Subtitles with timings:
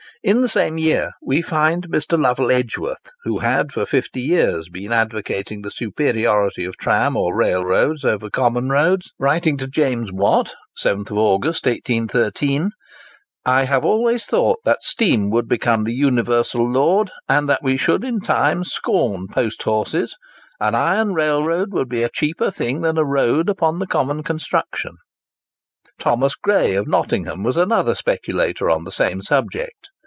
[0.23, 2.15] In the same year we find Mr.
[2.15, 7.65] Lovell Edgworth, who had for fifty years been advocating the superiority of tram or rail
[7.65, 12.69] roads over common roads, writing to James Watt (7th August, 1813):
[13.47, 18.03] "I have always thought that steam would become the universal lord, and that we should
[18.03, 20.15] in time scorn post horses;
[20.59, 24.97] an iron railroad would be a cheaper thing than a road upon the common construction."
[25.97, 29.87] Thomas Gray, of Nottingham, was another speculator on the same subject.